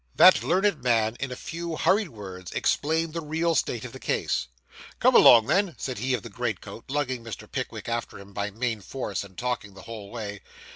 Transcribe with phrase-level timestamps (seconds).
[0.15, 4.47] That learned man in a few hurried words explained the real state of the case.
[4.99, 7.45] 'Come along, then,' said he of the green coat, lugging Mr.
[7.51, 10.41] Pickwick after him by main force, and talking the whole way.